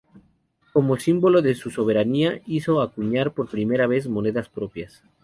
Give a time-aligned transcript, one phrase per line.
[0.73, 5.03] Como símbolo de su soberanía hizo acuñar por primera vez monedas propias.